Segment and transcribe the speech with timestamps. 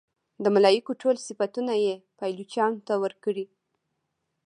[0.43, 3.45] د ملایکو ټول صفتونه یې پایلوچانو ته ورکړي.